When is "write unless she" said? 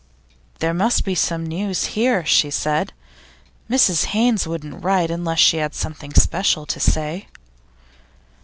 4.83-5.57